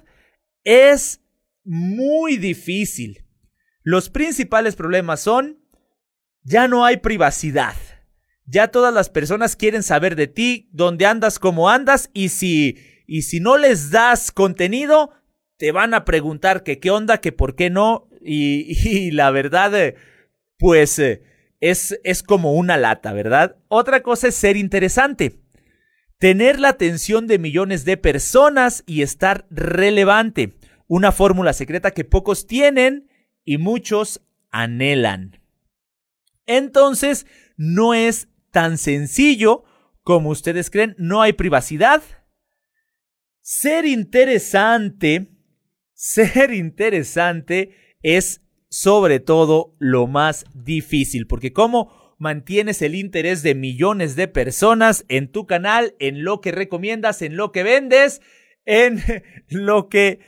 [0.65, 1.21] es
[1.65, 3.25] muy difícil.
[3.83, 5.59] Los principales problemas son,
[6.43, 7.75] ya no hay privacidad.
[8.47, 12.79] Ya todas las personas quieren saber de ti, dónde andas, cómo andas y si
[13.09, 15.11] y si no les das contenido,
[15.57, 19.97] te van a preguntar que qué onda, que por qué no y, la verdad eh,
[20.59, 21.23] pues eh,
[21.59, 23.57] es, es como una lata, ¿verdad?
[23.69, 25.41] Otra cosa es ser interesante.
[26.19, 30.59] Tener la atención de millones de personas y estar relevante.
[30.87, 33.09] Una fórmula secreta que pocos tienen
[33.45, 35.41] y muchos anhelan.
[36.45, 39.65] Entonces, no es tan sencillo
[40.03, 42.03] como ustedes creen, no hay privacidad.
[43.51, 45.29] Ser interesante,
[45.95, 47.71] ser interesante
[48.03, 55.07] es sobre todo lo más difícil, porque ¿cómo mantienes el interés de millones de personas
[55.09, 58.21] en tu canal, en lo que recomiendas, en lo que vendes,
[58.67, 59.03] en
[59.49, 60.21] lo que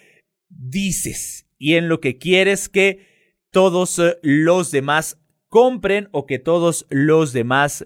[0.48, 3.06] dices y en lo que quieres que
[3.50, 5.18] todos eh, los demás
[5.48, 7.84] compren o que todos los demás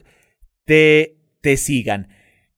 [0.65, 2.07] te, te sigan.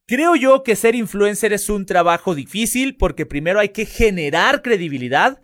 [0.07, 5.43] Creo yo que ser influencer es un trabajo difícil porque primero hay que generar credibilidad,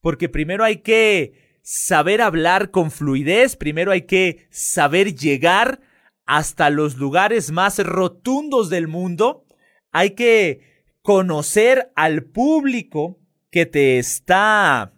[0.00, 5.80] porque primero hay que saber hablar con fluidez, primero hay que saber llegar
[6.24, 9.44] hasta los lugares más rotundos del mundo,
[9.90, 10.60] hay que
[11.02, 13.18] conocer al público
[13.50, 14.92] que te está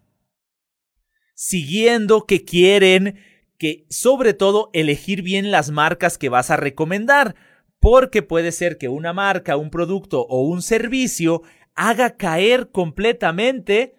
[1.35, 3.21] siguiendo, que quieren
[3.57, 7.35] que sobre todo elegir bien las marcas que vas a recomendar,
[7.81, 11.43] porque puede ser que una marca, un producto o un servicio
[11.75, 13.95] haga caer completamente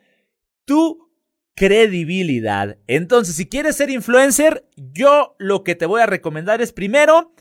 [0.66, 1.10] tu
[1.56, 2.78] credibilidad.
[2.88, 7.34] Entonces, si quieres ser influencer, yo lo que te voy a recomendar es primero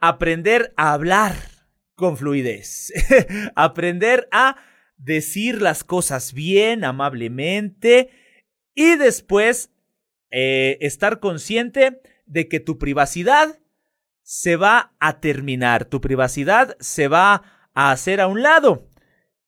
[0.00, 1.34] aprender a hablar
[1.94, 2.92] con fluidez,
[3.54, 4.56] aprender a
[4.96, 8.10] decir las cosas bien, amablemente
[8.74, 9.70] y después
[10.30, 13.58] eh, estar consciente de que tu privacidad
[14.32, 17.42] se va a terminar, tu privacidad se va
[17.74, 18.88] a hacer a un lado.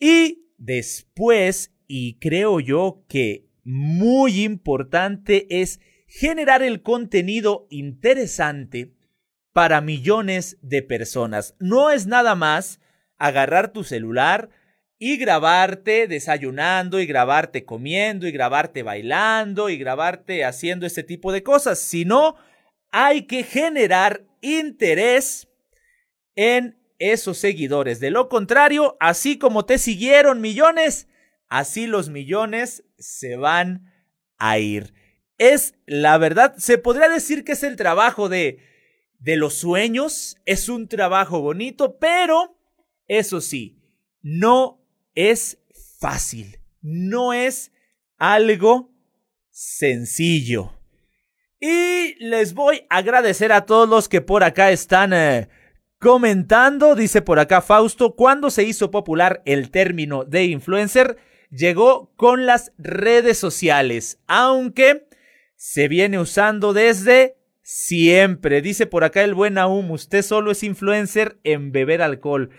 [0.00, 5.78] Y después, y creo yo que muy importante es
[6.08, 8.92] generar el contenido interesante
[9.52, 11.54] para millones de personas.
[11.60, 12.80] No es nada más
[13.18, 14.50] agarrar tu celular
[14.98, 21.44] y grabarte desayunando y grabarte comiendo y grabarte bailando y grabarte haciendo este tipo de
[21.44, 22.34] cosas, sino
[22.90, 25.48] hay que generar interés
[26.34, 27.98] en esos seguidores.
[28.00, 31.08] De lo contrario, así como te siguieron millones,
[31.48, 33.92] así los millones se van
[34.38, 34.94] a ir.
[35.38, 38.58] Es la verdad, se podría decir que es el trabajo de,
[39.18, 42.56] de los sueños, es un trabajo bonito, pero
[43.08, 43.80] eso sí,
[44.20, 44.84] no
[45.14, 45.58] es
[45.98, 47.72] fácil, no es
[48.18, 48.92] algo
[49.50, 50.72] sencillo.
[51.64, 55.48] Y les voy a agradecer a todos los que por acá están eh,
[56.02, 61.16] Comentando, dice por acá Fausto, cuando se hizo popular el término de influencer,
[61.48, 65.06] llegó con las redes sociales, aunque
[65.54, 68.62] se viene usando desde siempre.
[68.62, 72.50] Dice por acá el buen Aum, usted solo es influencer en beber alcohol.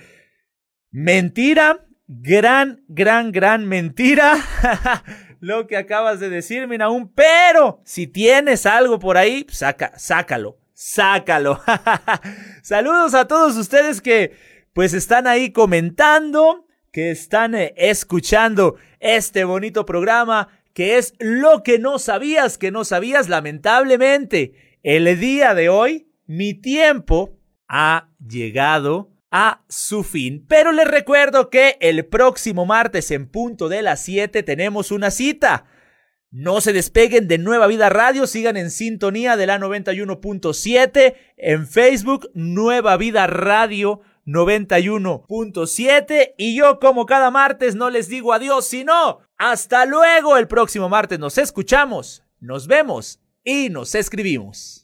[0.90, 4.38] Mentira, gran, gran, gran mentira.
[5.44, 11.62] Lo que acabas de decirme, Aum, pero si tienes algo por ahí, saca, sácalo sácalo.
[12.62, 14.36] Saludos a todos ustedes que
[14.74, 21.78] pues están ahí comentando, que están eh, escuchando este bonito programa que es lo que
[21.78, 24.80] no sabías, que no sabías lamentablemente.
[24.82, 27.38] El día de hoy, mi tiempo
[27.68, 30.46] ha llegado a su fin.
[30.48, 35.66] Pero les recuerdo que el próximo martes en punto de las 7 tenemos una cita.
[36.30, 42.30] No se despeguen de Nueva Vida Radio, sigan en sintonía de la 91.7 en Facebook,
[42.36, 49.86] Nueva Vida Radio 91.7 y yo como cada martes no les digo adiós, sino hasta
[49.86, 50.38] luego.
[50.38, 54.80] El próximo martes nos escuchamos, nos vemos y nos escribimos.